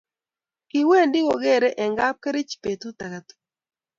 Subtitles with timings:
[0.69, 3.41] kiwendi kogeerei Eng' kapkerich betut age tugul